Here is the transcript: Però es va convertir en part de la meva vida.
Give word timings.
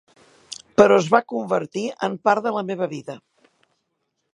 Però 0.81 0.97
es 1.01 1.11
va 1.17 1.21
convertir 1.35 1.85
en 2.09 2.19
part 2.29 2.49
de 2.49 2.57
la 2.59 2.67
meva 2.71 2.89
vida. 2.99 3.23